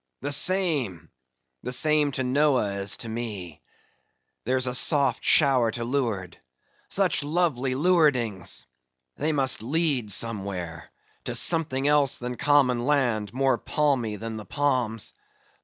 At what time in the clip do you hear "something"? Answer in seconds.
11.35-11.87